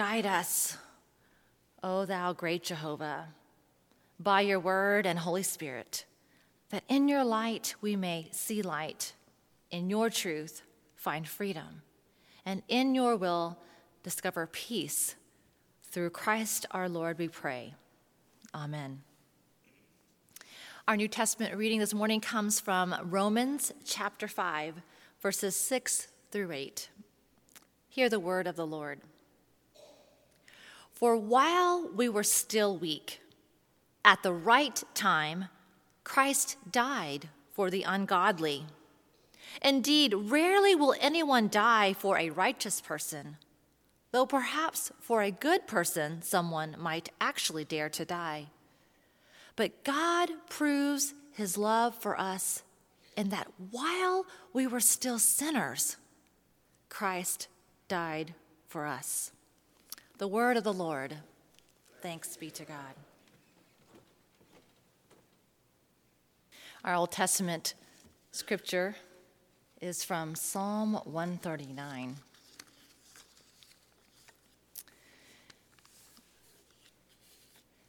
[0.00, 0.78] guide us,
[1.82, 3.28] O thou great Jehovah,
[4.18, 6.06] by your word and Holy Spirit,
[6.70, 9.12] that in your light we may see light,
[9.70, 10.62] in your truth
[10.96, 11.82] find freedom,
[12.46, 13.58] and in your will
[14.02, 15.16] discover peace.
[15.82, 17.74] Through Christ our Lord, we pray.
[18.54, 19.02] Amen.
[20.88, 24.76] Our New Testament reading this morning comes from Romans chapter 5,
[25.20, 26.88] verses 6 through 8.
[27.90, 29.00] Hear the word of the Lord.
[31.00, 33.22] For while we were still weak,
[34.04, 35.46] at the right time,
[36.04, 38.66] Christ died for the ungodly.
[39.62, 43.38] Indeed, rarely will anyone die for a righteous person,
[44.12, 48.48] though perhaps for a good person someone might actually dare to die.
[49.56, 52.62] But God proves his love for us
[53.16, 55.96] in that while we were still sinners,
[56.90, 57.48] Christ
[57.88, 58.34] died
[58.66, 59.32] for us.
[60.20, 61.16] The word of the Lord.
[62.02, 62.94] Thanks be to God.
[66.84, 67.72] Our Old Testament
[68.30, 68.96] scripture
[69.80, 72.16] is from Psalm 139.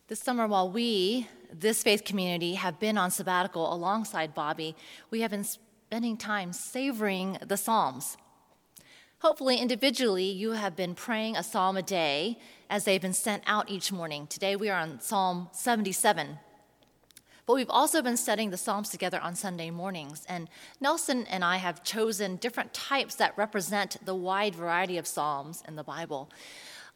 [0.07, 4.77] This summer, while we, this faith community, have been on sabbatical alongside Bobby,
[5.09, 8.15] we have been spending time savoring the Psalms.
[9.21, 12.39] Hopefully, individually, you have been praying a psalm a day
[12.71, 14.25] as they've been sent out each morning.
[14.25, 16.39] Today, we are on Psalm 77.
[17.45, 20.25] But we've also been studying the Psalms together on Sunday mornings.
[20.27, 20.49] And
[20.79, 25.75] Nelson and I have chosen different types that represent the wide variety of Psalms in
[25.75, 26.27] the Bible.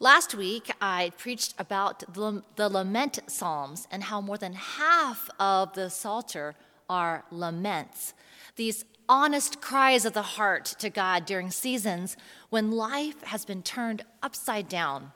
[0.00, 5.90] Last week, I preached about the, lament Psalms and how more than half of the
[5.90, 6.56] Psalter
[6.90, 8.14] are laments.
[8.56, 12.16] These honest cries of the heart to God during seasons
[12.50, 15.12] when life has been turned upside down.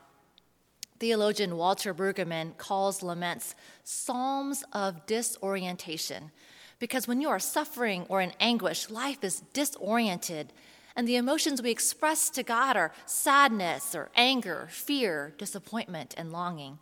[0.99, 6.31] Theologian Walter Brueggemann calls laments psalms of disorientation
[6.79, 10.53] because when you are suffering or in anguish, life is disoriented
[10.97, 16.79] and the emotions we express to God are sadness or anger, fear, disappointment, and longing.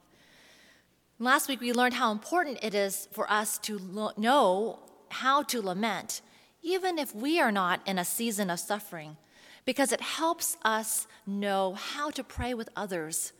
[1.21, 4.79] Last week, we learned how important it is for us to lo- know
[5.11, 6.21] how to lament,
[6.63, 9.17] even if we are not in a season of suffering,
[9.65, 13.33] because it helps us know how to pray with others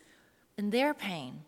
[0.57, 1.41] in their pain.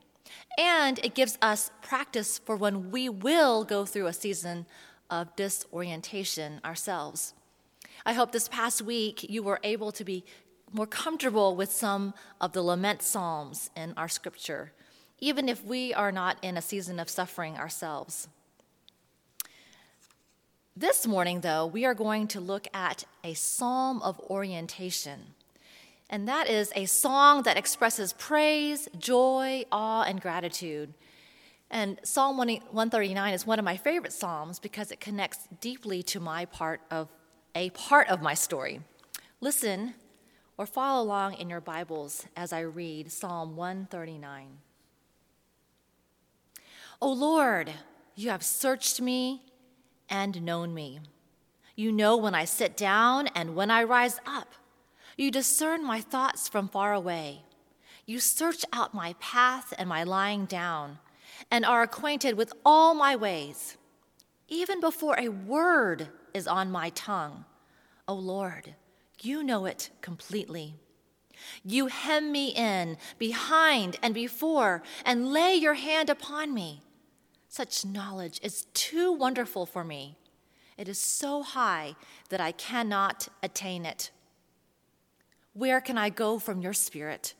[0.57, 4.65] And it gives us practice for when we will go through a season
[5.09, 7.33] of disorientation ourselves.
[8.05, 10.23] I hope this past week you were able to be
[10.71, 14.71] more comfortable with some of the lament psalms in our scripture,
[15.19, 18.29] even if we are not in a season of suffering ourselves.
[20.75, 25.35] This morning, though, we are going to look at a psalm of orientation.
[26.09, 30.93] And that is a song that expresses praise, joy, awe, and gratitude.
[31.69, 36.45] And Psalm 139 is one of my favorite psalms because it connects deeply to my
[36.45, 37.09] part of
[37.53, 38.79] a part of my story.
[39.41, 39.93] Listen
[40.57, 44.47] or follow along in your Bibles as I read Psalm 139.
[47.01, 47.73] O Lord,
[48.15, 49.50] you have searched me
[50.11, 50.99] and known me.
[51.75, 54.53] You know when I sit down and when I rise up.
[55.17, 57.43] You discern my thoughts from far away.
[58.05, 60.99] You search out my path and my lying down,
[61.49, 63.77] and are acquainted with all my ways.
[64.47, 67.45] Even before a word is on my tongue.
[68.07, 68.75] O oh Lord,
[69.21, 70.75] you know it completely.
[71.63, 76.81] You hem me in behind and before and lay your hand upon me.
[77.51, 80.15] Such knowledge is too wonderful for me.
[80.77, 81.95] It is so high
[82.29, 84.09] that I cannot attain it.
[85.51, 87.33] Where can I go from your spirit?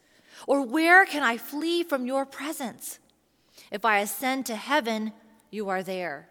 [0.47, 2.99] Or where can I flee from your presence?
[3.71, 5.13] If I ascend to heaven,
[5.49, 6.27] you are there.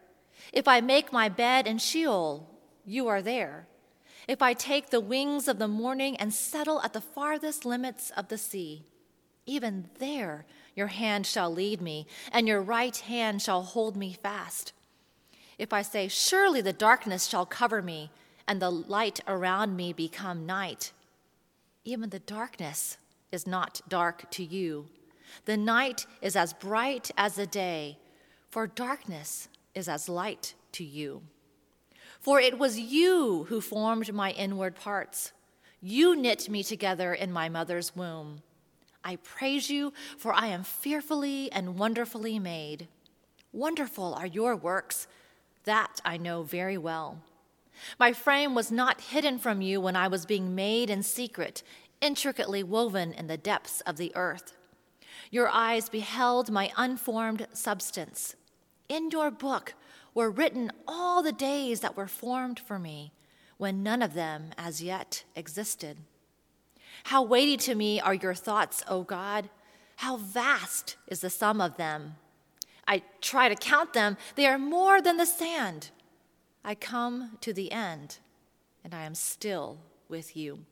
[0.53, 2.51] If I make my bed in Sheol,
[2.85, 3.67] you are there.
[4.29, 8.29] If I take the wings of the morning and settle at the farthest limits of
[8.29, 8.85] the sea,
[9.47, 10.45] even there
[10.75, 14.73] your hand shall lead me, and your right hand shall hold me fast.
[15.59, 18.11] If I say, Surely the darkness shall cover me,
[18.47, 20.93] and the light around me become night,
[21.85, 22.97] even the darkness
[23.31, 24.87] is not dark to you.
[25.45, 27.99] The night is as bright as the day,
[28.49, 31.23] for darkness is as light to you.
[32.21, 35.33] For it was you who formed my inward parts.
[35.81, 38.43] You knit me together in my mother's womb.
[39.05, 42.89] I praise you, for I am fearfully and wonderfully made.
[43.53, 45.07] Wonderful are your works,
[45.65, 47.23] that I know very well.
[47.99, 51.63] My frame was not hidden from you when I was being made in secret
[52.01, 54.57] intricately woven in the depths of the earth.
[55.31, 58.35] Your eyes beheld my unformed substance.
[58.89, 59.75] In your book
[60.15, 63.13] were written all the days that were formed for me,
[63.59, 65.99] when none of them as yet existed.
[67.05, 69.49] How weighty to me are your thoughts, O God!
[69.97, 72.17] How vast is the sum of them!
[72.87, 75.91] I try to count them, they are more than the sand.
[76.65, 78.19] I come to the end,
[78.83, 80.65] and I am still with you.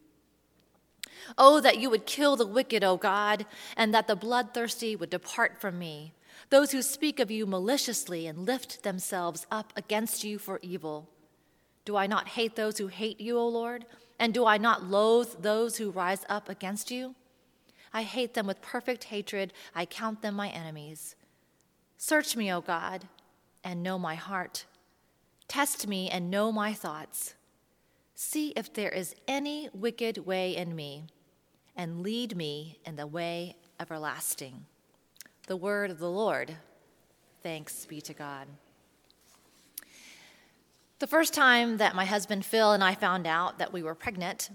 [1.36, 3.46] Oh, that you would kill the wicked, O God,
[3.76, 6.12] and that the bloodthirsty would depart from me,
[6.50, 11.08] those who speak of you maliciously and lift themselves up against you for evil.
[11.84, 13.86] Do I not hate those who hate you, O Lord?
[14.18, 17.14] And do I not loathe those who rise up against you?
[17.92, 19.52] I hate them with perfect hatred.
[19.74, 21.14] I count them my enemies.
[21.96, 23.08] Search me, O God,
[23.64, 24.66] and know my heart.
[25.46, 27.34] Test me and know my thoughts.
[28.14, 31.04] See if there is any wicked way in me,
[31.76, 34.66] and lead me in the way everlasting.
[35.46, 36.56] The word of the Lord.
[37.42, 38.48] Thanks be to God.
[41.00, 44.50] The first time that my husband Phil and I found out that we were pregnant,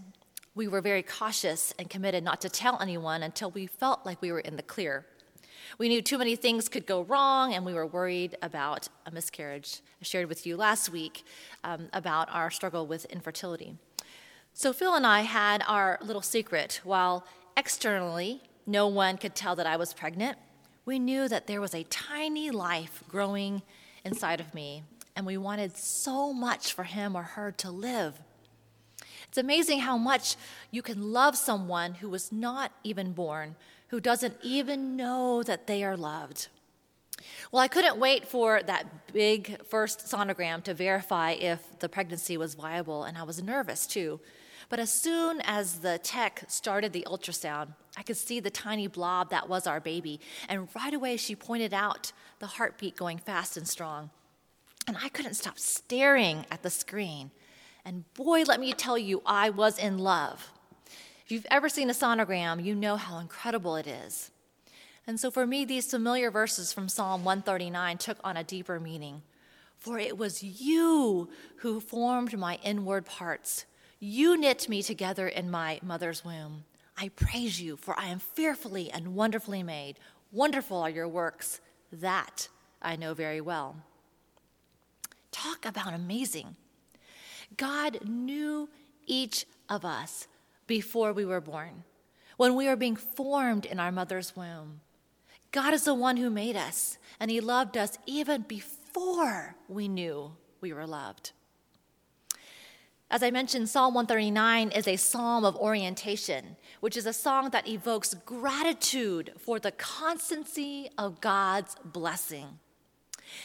[0.54, 4.30] we were very cautious and committed not to tell anyone until we felt like we
[4.30, 5.06] were in the clear.
[5.78, 9.80] We knew too many things could go wrong, and we were worried about a miscarriage.
[10.02, 11.24] I shared with you last week
[11.64, 13.78] um, about our struggle with infertility.
[14.52, 16.82] So, Phil and I had our little secret.
[16.84, 17.26] While
[17.56, 20.38] externally, no one could tell that I was pregnant,
[20.84, 23.62] we knew that there was a tiny life growing
[24.04, 24.84] inside of me
[25.16, 28.20] and we wanted so much for him or her to live.
[29.28, 30.36] It's amazing how much
[30.72, 33.56] you can love someone who was not even born,
[33.88, 36.48] who doesn't even know that they are loved.
[37.52, 42.56] Well, I couldn't wait for that big first sonogram to verify if the pregnancy was
[42.56, 44.20] viable, and I was nervous too.
[44.70, 49.30] But as soon as the tech started the ultrasound, I could see the tiny blob
[49.30, 50.20] that was our baby,
[50.50, 54.10] and right away she pointed out the heartbeat going fast and strong.
[54.88, 57.32] And I couldn't stop staring at the screen.
[57.86, 60.52] And boy, let me tell you, I was in love.
[61.26, 64.32] If you've ever seen a sonogram, you know how incredible it is.
[65.06, 69.22] And so for me, these familiar verses from Psalm 139 took on a deeper meaning.
[69.78, 73.66] For it was you who formed my inward parts.
[74.00, 76.64] You knit me together in my mother's womb.
[76.98, 79.98] I praise you, for I am fearfully and wonderfully made.
[80.32, 81.60] Wonderful are your works.
[81.92, 82.48] That
[82.82, 83.76] I know very well.
[85.44, 86.56] Talk about amazing.
[87.58, 88.70] God knew
[89.06, 90.28] each of us
[90.68, 91.84] before we were born,
[92.38, 94.80] when we were being formed in our mother's womb.
[95.52, 100.32] God is the one who made us, and He loved us even before we knew
[100.62, 101.34] we were loved.
[103.12, 107.68] As I mentioned, Psalm 139 is a psalm of orientation, which is a song that
[107.68, 112.60] evokes gratitude for the constancy of God's blessing.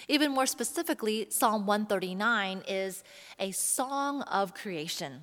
[0.09, 3.03] Even more specifically, Psalm 139 is
[3.39, 5.23] a song of creation.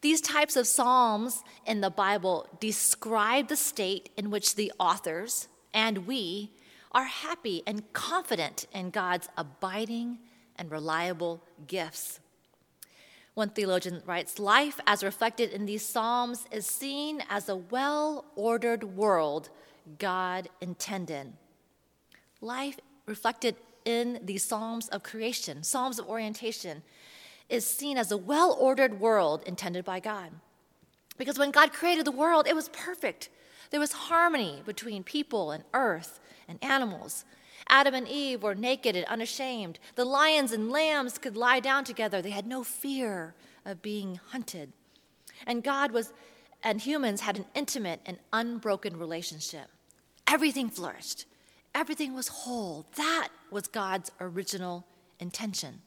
[0.00, 6.06] These types of psalms in the Bible describe the state in which the authors and
[6.06, 6.52] we
[6.92, 10.18] are happy and confident in God's abiding
[10.56, 12.20] and reliable gifts.
[13.34, 18.84] One theologian writes Life, as reflected in these Psalms, is seen as a well ordered
[18.84, 19.50] world
[19.98, 21.32] God intended.
[22.40, 26.82] Life reflected in the Psalms of creation, Psalms of orientation,
[27.48, 30.30] is seen as a well ordered world intended by God.
[31.18, 33.28] Because when God created the world, it was perfect.
[33.70, 37.24] There was harmony between people and earth and animals.
[37.68, 39.78] Adam and Eve were naked and unashamed.
[39.94, 42.22] The lions and lambs could lie down together.
[42.22, 43.34] They had no fear
[43.64, 44.72] of being hunted.
[45.46, 46.12] And God was,
[46.62, 49.68] and humans had an intimate and unbroken relationship.
[50.26, 51.26] Everything flourished.
[51.74, 52.86] Everything was whole.
[52.96, 54.86] That was God's original
[55.18, 55.82] intention.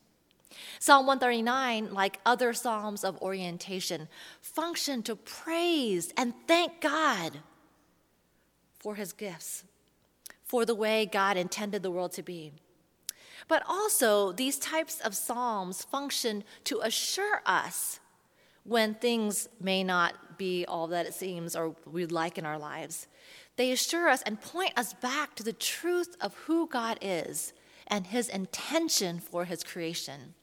[0.80, 4.08] Psalm 139, like other Psalms of orientation,
[4.42, 7.40] function to praise and thank God
[8.80, 9.64] for his gifts,
[10.44, 12.52] for the way God intended the world to be.
[13.48, 18.00] But also, these types of Psalms function to assure us
[18.64, 23.08] when things may not be all that it seems or we'd like in our lives.
[23.56, 27.54] They assure us and point us back to the truth of who God is
[27.88, 30.34] and his intention for his creation.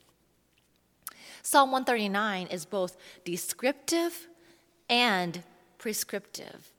[1.43, 4.29] Psalm 139 is both descriptive
[4.89, 5.43] and
[5.79, 6.73] prescriptive.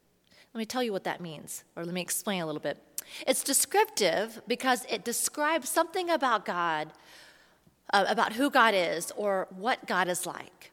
[0.53, 2.77] Let me tell you what that means, or let me explain a little bit.
[3.25, 6.91] It's descriptive because it describes something about God,
[7.93, 10.70] uh, about who God is, or what God is like.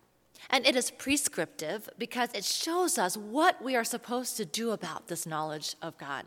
[0.51, 5.09] And it is prescriptive because it shows us what we are supposed to do about
[5.09, 6.25] this knowledge of God.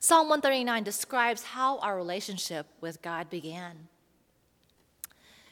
[0.00, 3.88] Psalm 139 describes how our relationship with God began.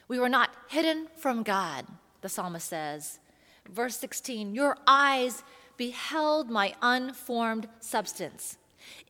[0.08, 1.86] We were not hidden from God,
[2.20, 3.20] the psalmist says.
[3.68, 5.44] Verse 16, Your eyes
[5.76, 8.58] beheld my unformed substance.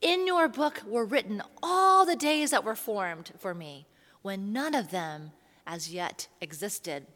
[0.01, 3.87] In your book were written all the days that were formed for me,
[4.21, 5.31] when none of them
[5.65, 7.07] as yet existed.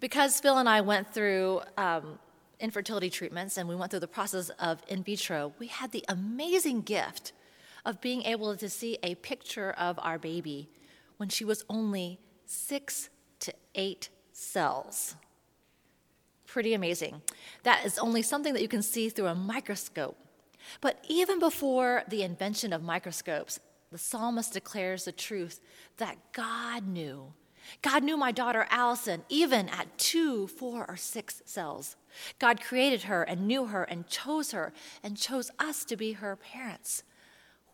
[0.00, 2.18] Because Phil and I went through um,
[2.58, 6.82] infertility treatments and we went through the process of in vitro, we had the amazing
[6.82, 7.32] gift
[7.84, 10.70] of being able to see a picture of our baby
[11.18, 15.16] when she was only six to eight cells.
[16.46, 17.22] Pretty amazing.
[17.62, 20.16] That is only something that you can see through a microscope.
[20.80, 23.60] But even before the invention of microscopes,
[23.92, 25.60] the psalmist declares the truth
[25.98, 27.32] that God knew.
[27.82, 31.96] God knew my daughter Allison even at two, four, or six cells.
[32.38, 34.72] God created her and knew her and chose her
[35.02, 37.02] and chose us to be her parents.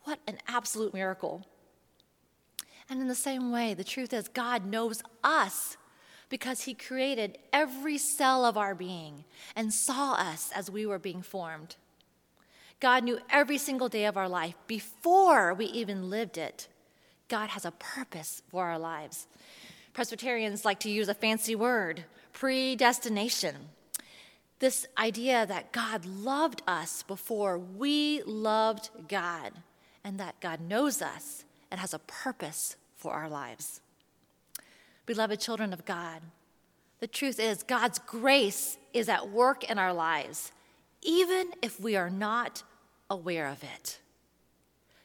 [0.05, 1.47] What an absolute miracle.
[2.89, 5.77] And in the same way, the truth is, God knows us
[6.29, 9.25] because He created every cell of our being
[9.55, 11.77] and saw us as we were being formed.
[12.79, 16.69] God knew every single day of our life before we even lived it.
[17.29, 19.27] God has a purpose for our lives.
[19.97, 23.55] Presbyterians like to use a fancy word predestination.
[24.59, 29.53] This idea that God loved us before we loved God,
[30.05, 33.81] and that God knows us and has a purpose for our lives.
[35.07, 36.21] Beloved children of God,
[37.01, 40.53] the truth is, God's grace is at work in our lives,
[41.01, 42.63] even if we are not
[43.09, 43.99] aware of it.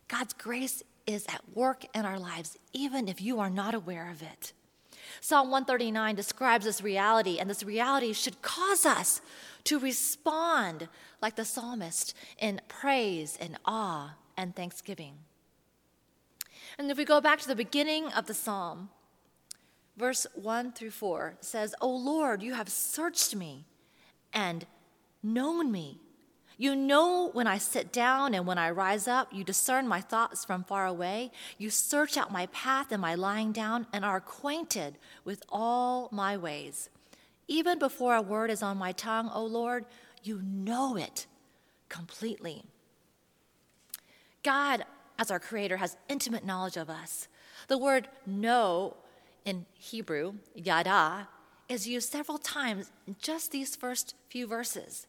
[0.10, 4.22] God's grace is at work in our lives, even if you are not aware of
[4.22, 4.52] it.
[5.20, 9.22] Psalm 139 describes this reality, and this reality should cause us
[9.66, 10.88] to respond
[11.22, 15.14] like the psalmist in praise and awe and thanksgiving.
[16.78, 18.90] And if we go back to the beginning of the psalm,
[19.98, 23.66] verse 1 through 4 says, O Lord, you have searched me
[24.34, 24.66] and
[25.22, 26.00] known me.
[26.62, 29.30] You know when I sit down and when I rise up.
[29.34, 31.32] You discern my thoughts from far away.
[31.58, 36.38] You search out my path and my lying down and are acquainted with all my
[36.38, 36.92] ways.
[37.48, 39.86] Even before a word is on my tongue, O Lord,
[40.22, 41.26] you know it
[41.90, 42.62] completely.
[44.44, 44.86] God
[45.18, 47.28] as our Creator, has intimate knowledge of us.
[47.70, 48.98] The word know
[49.46, 51.28] in Hebrew, yada,
[51.68, 55.08] is used several times in just these first few verses.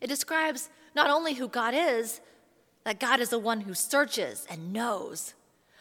[0.00, 2.20] It describes not only who God is,
[2.84, 5.34] that God is the one who searches and knows,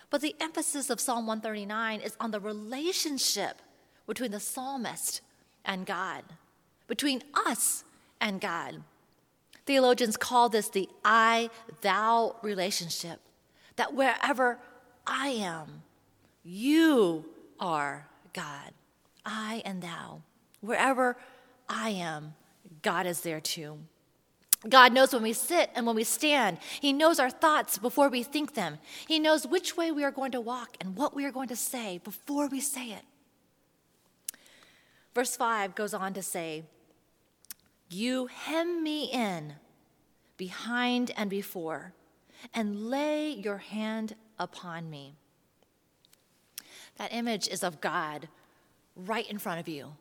[0.09, 3.61] but the emphasis of Psalm 139 is on the relationship
[4.05, 5.21] between the psalmist
[5.65, 6.23] and God,
[6.87, 7.83] between us
[8.21, 8.83] and God.
[9.65, 11.49] Theologians call this the I
[11.81, 13.19] thou relationship
[13.75, 14.59] that wherever
[15.07, 15.83] I am,
[16.43, 17.25] you
[17.59, 18.71] are God.
[19.25, 20.21] I and thou.
[20.61, 21.17] Wherever
[21.69, 22.35] I am,
[22.81, 23.79] God is there too.
[24.69, 26.57] God knows when we sit and when we stand.
[26.79, 28.77] He knows our thoughts before we think them.
[29.07, 31.55] He knows which way we are going to walk and what we are going to
[31.55, 33.03] say before we say it.
[35.13, 36.63] Verse 5 goes on to say,
[37.89, 39.55] You hem me in
[40.37, 41.93] behind and before
[42.53, 45.15] and lay your hand upon me.
[46.97, 48.27] That image is of God
[48.95, 49.93] right in front of you,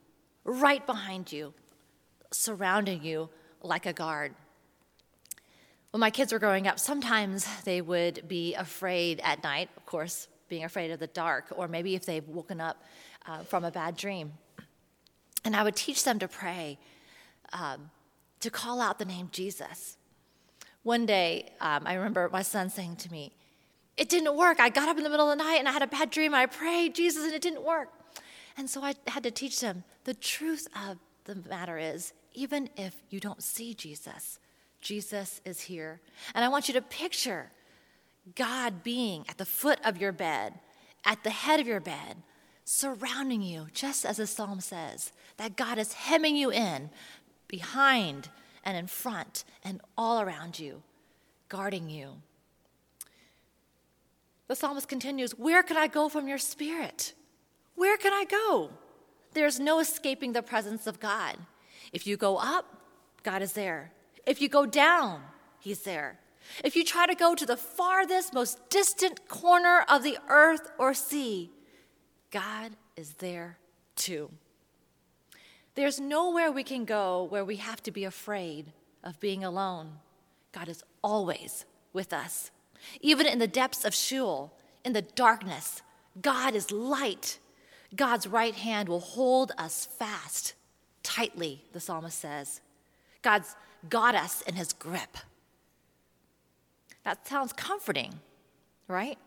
[0.44, 1.54] right behind you,
[2.32, 3.28] surrounding you
[3.62, 4.34] like a guard.
[5.92, 10.26] When my kids were growing up, sometimes they would be afraid at night, of course,
[10.48, 12.82] being afraid of the dark, or maybe if they've woken up
[13.26, 14.32] uh, from a bad dream.
[15.44, 16.78] And I would teach them to pray,
[17.52, 17.90] um,
[18.40, 19.98] to call out the name Jesus.
[20.82, 23.32] One day, um, I remember my son saying to me,
[23.98, 24.60] It didn't work.
[24.60, 26.34] I got up in the middle of the night and I had a bad dream.
[26.34, 27.90] I prayed, Jesus, and it didn't work.
[28.56, 32.94] And so I had to teach them the truth of the matter is, even if
[33.10, 34.38] you don't see Jesus,
[34.82, 36.00] Jesus is here.
[36.34, 37.50] And I want you to picture
[38.34, 40.54] God being at the foot of your bed,
[41.04, 42.16] at the head of your bed,
[42.64, 46.90] surrounding you, just as the psalm says, that God is hemming you in
[47.48, 48.28] behind
[48.64, 50.82] and in front and all around you,
[51.48, 52.14] guarding you.
[54.48, 57.14] The psalmist continues Where can I go from your spirit?
[57.74, 58.70] Where can I go?
[59.32, 61.36] There's no escaping the presence of God.
[61.92, 62.66] If you go up,
[63.22, 63.92] God is there.
[64.26, 65.22] If you go down,
[65.58, 66.18] He's there.
[66.64, 70.92] If you try to go to the farthest, most distant corner of the earth or
[70.94, 71.50] sea,
[72.30, 73.58] God is there
[73.96, 74.30] too.
[75.74, 79.92] There's nowhere we can go where we have to be afraid of being alone.
[80.52, 82.50] God is always with us.
[83.00, 84.52] Even in the depths of Sheol,
[84.84, 85.82] in the darkness,
[86.20, 87.38] God is light.
[87.94, 90.54] God's right hand will hold us fast,
[91.02, 92.60] tightly, the psalmist says.
[93.22, 93.54] God's
[93.88, 95.16] got us in his grip.
[97.04, 98.20] That sounds comforting,
[98.88, 99.18] right?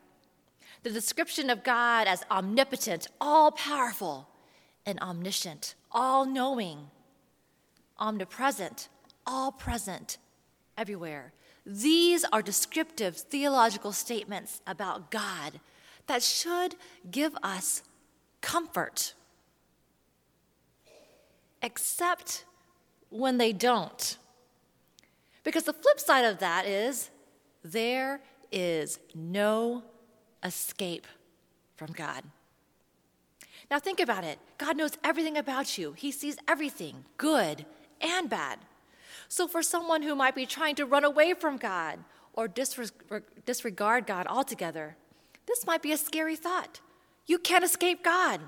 [0.84, 4.28] The description of God as omnipotent, all powerful,
[4.86, 6.90] and omniscient, all knowing,
[7.98, 8.88] omnipresent,
[9.26, 10.18] all present,
[10.78, 11.34] everywhere.
[11.66, 15.60] These are descriptive theological statements about God
[16.08, 16.76] that should
[17.10, 17.82] give us
[18.42, 19.16] comfort,
[21.64, 22.46] except
[23.10, 24.18] when they don't.
[25.46, 27.12] Because the flip side of that is
[27.64, 28.20] there
[28.52, 29.84] is no
[30.44, 31.08] escape
[31.78, 32.24] from God.
[33.72, 34.40] Now, think about it.
[34.58, 37.66] God knows everything about you, He sees everything, good
[38.02, 38.60] and bad.
[39.30, 42.00] So, for someone who might be trying to run away from God
[42.34, 44.98] or disregard God altogether,
[45.46, 46.80] this might be a scary thought.
[47.28, 48.42] You can't escape God.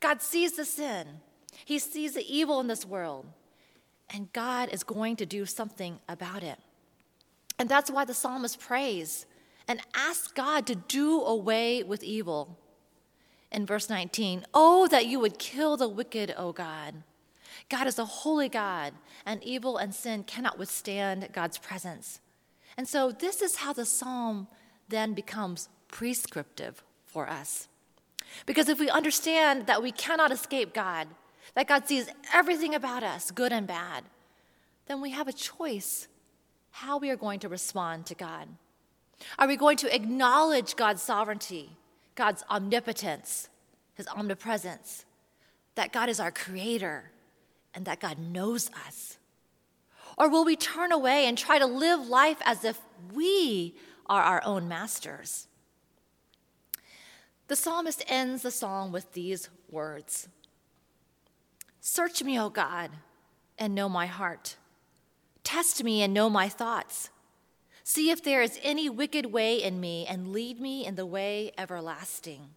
[0.00, 1.20] God sees the sin,
[1.64, 3.26] He sees the evil in this world,
[4.12, 6.58] and God is going to do something about it.
[7.58, 9.26] And that's why the psalmist prays
[9.68, 12.58] and asks God to do away with evil.
[13.50, 17.02] In verse 19, Oh, that you would kill the wicked, O God.
[17.68, 18.94] God is a holy God,
[19.26, 22.20] and evil and sin cannot withstand God's presence.
[22.76, 24.48] And so, this is how the psalm
[24.88, 27.68] then becomes prescriptive for us.
[28.46, 31.08] Because if we understand that we cannot escape God,
[31.54, 34.04] that God sees everything about us, good and bad,
[34.86, 36.08] then we have a choice
[36.70, 38.48] how we are going to respond to God.
[39.38, 41.70] Are we going to acknowledge God's sovereignty,
[42.14, 43.48] God's omnipotence,
[43.94, 45.04] His omnipresence,
[45.74, 47.10] that God is our creator,
[47.74, 49.18] and that God knows us?
[50.18, 52.80] Or will we turn away and try to live life as if
[53.14, 53.74] we
[54.06, 55.46] are our own masters?
[57.48, 60.28] The psalmist ends the song with these words
[61.84, 62.92] Search me, O God,
[63.58, 64.56] and know my heart.
[65.42, 67.10] Test me and know my thoughts.
[67.82, 71.50] See if there is any wicked way in me, and lead me in the way
[71.58, 72.50] everlasting.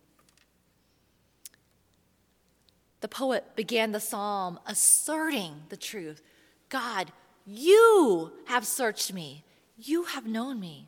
[3.02, 6.22] The poet began the psalm asserting the truth
[6.70, 7.12] God,
[7.48, 9.44] you have searched me,
[9.76, 10.88] you have known me.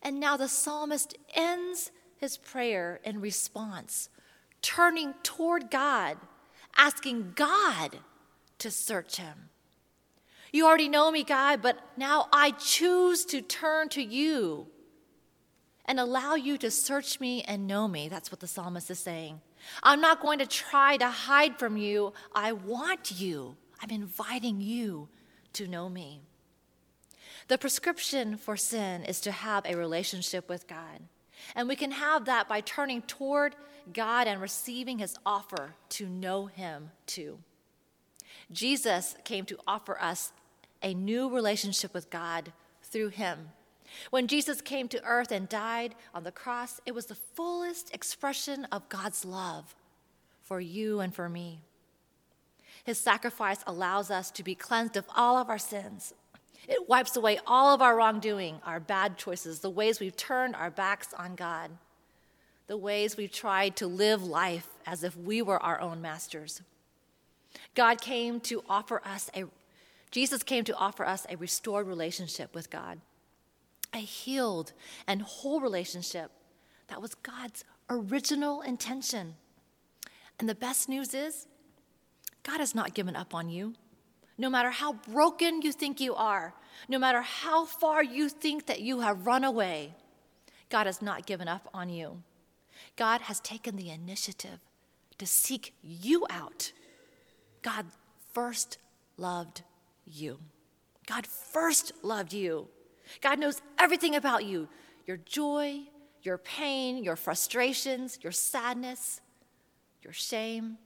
[0.00, 4.08] And now the psalmist ends his prayer in response,
[4.62, 6.16] turning toward God,
[6.76, 7.98] asking God
[8.58, 9.50] to search him.
[10.52, 14.66] You already know me, God, but now I choose to turn to you
[15.84, 18.08] and allow you to search me and know me.
[18.08, 19.40] That's what the psalmist is saying.
[19.82, 22.12] I'm not going to try to hide from you.
[22.34, 23.56] I want you.
[23.82, 25.08] I'm inviting you
[25.54, 26.20] to know me.
[27.48, 31.00] The prescription for sin is to have a relationship with God.
[31.54, 33.56] And we can have that by turning toward
[33.92, 37.38] God and receiving his offer to know him too.
[38.52, 40.32] Jesus came to offer us
[40.82, 43.50] a new relationship with God through him.
[44.10, 48.66] When Jesus came to earth and died on the cross, it was the fullest expression
[48.66, 49.74] of God's love
[50.42, 51.60] for you and for me.
[52.84, 56.14] His sacrifice allows us to be cleansed of all of our sins.
[56.68, 60.70] It wipes away all of our wrongdoing, our bad choices, the ways we've turned our
[60.70, 61.70] backs on God,
[62.70, 66.62] the ways we've tried to live life as if we were our own masters.
[67.74, 69.46] God came to offer us a
[70.12, 73.00] Jesus came to offer us a restored relationship with God,
[73.92, 74.72] a healed
[75.08, 76.30] and whole relationship
[76.86, 79.34] that was God's original intention.
[80.38, 81.48] And the best news is,
[82.44, 83.74] God has not given up on you.
[84.38, 86.54] No matter how broken you think you are,
[86.88, 89.94] no matter how far you think that you have run away,
[90.68, 92.22] God has not given up on you.
[92.96, 94.60] God has taken the initiative
[95.18, 96.72] to seek you out.
[97.62, 97.86] God
[98.32, 98.78] first
[99.16, 99.62] loved
[100.06, 100.38] you.
[101.06, 102.68] God first loved you.
[103.20, 104.68] God knows everything about you
[105.06, 105.80] your joy,
[106.22, 109.20] your pain, your frustrations, your sadness,
[110.02, 110.78] your shame.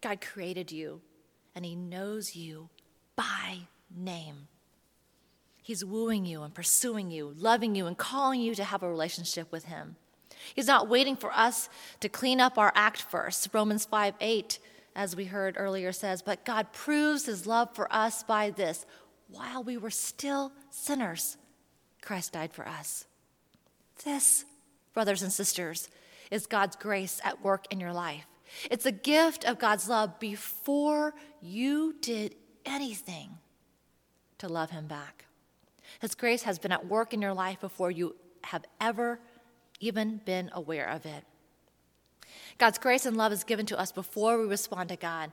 [0.00, 1.00] God created you,
[1.54, 2.70] and He knows you
[3.14, 3.58] by
[3.94, 4.48] name.
[5.62, 9.52] He's wooing you and pursuing you, loving you, and calling you to have a relationship
[9.52, 9.96] with Him.
[10.54, 11.68] He's not waiting for us
[12.00, 13.48] to clean up our act first.
[13.52, 14.58] Romans 5 8
[14.98, 18.84] as we heard earlier, says, But God proves his love for us by this
[19.28, 21.36] while we were still sinners,
[22.02, 23.06] Christ died for us.
[24.04, 24.44] This,
[24.94, 25.88] brothers and sisters,
[26.32, 28.26] is God's grace at work in your life.
[28.70, 32.34] It's a gift of God's love before you did
[32.66, 33.38] anything
[34.38, 35.26] to love him back.
[36.00, 39.20] His grace has been at work in your life before you have ever
[39.80, 41.24] even been aware of it.
[42.58, 45.30] God's grace and love is given to us before we respond to God.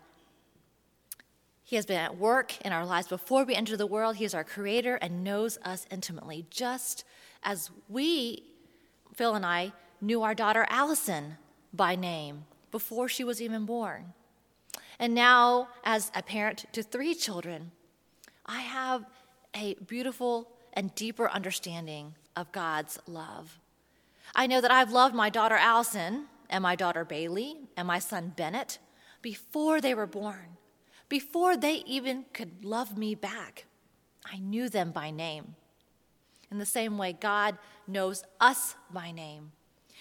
[1.63, 4.17] He has been at work in our lives before we enter the world.
[4.17, 7.03] He is our creator and knows us intimately, just
[7.41, 8.43] as we,
[9.15, 11.37] Phil and I, knew our daughter Allison
[11.73, 14.13] by name before she was even born.
[14.99, 17.71] And now, as a parent to three children,
[18.45, 19.05] I have
[19.55, 23.59] a beautiful and deeper understanding of God's love.
[24.35, 28.33] I know that I've loved my daughter Allison and my daughter Bailey and my son
[28.35, 28.79] Bennett
[29.21, 30.57] before they were born
[31.09, 33.65] before they even could love me back.
[34.25, 35.55] I knew them by name.
[36.51, 39.51] In the same way, God knows us by name.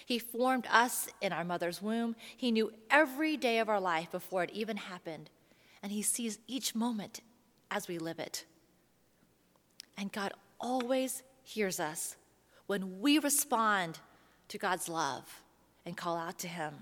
[0.05, 2.15] He formed us in our mother's womb.
[2.35, 5.29] He knew every day of our life before it even happened,
[5.81, 7.21] and He sees each moment
[7.71, 8.45] as we live it.
[9.97, 12.17] And God always hears us
[12.67, 13.99] when we respond
[14.49, 15.41] to God's love
[15.85, 16.73] and call out to Him.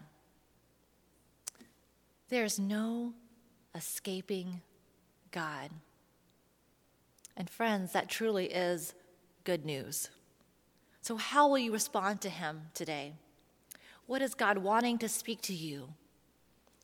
[2.29, 3.13] There's no
[3.75, 4.61] escaping
[5.31, 5.69] God.
[7.35, 8.93] And friends, that truly is
[9.43, 10.09] good news.
[11.01, 13.13] So, how will you respond to Him today?
[14.05, 15.89] What is God wanting to speak to you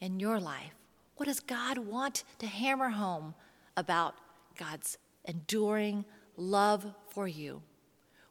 [0.01, 0.73] in your life?
[1.17, 3.33] What does God want to hammer home
[3.75, 4.15] about
[4.57, 6.05] God's enduring
[6.37, 7.61] love for you?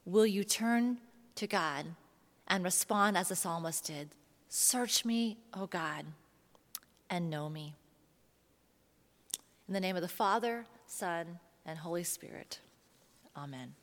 [0.05, 0.97] Will you turn
[1.35, 1.85] to God
[2.49, 4.09] and respond as the psalmist did?
[4.47, 6.05] Search me, O God,
[7.09, 7.75] and know me.
[9.67, 12.59] In the name of the Father, Son, and Holy Spirit.
[13.37, 13.75] Amen.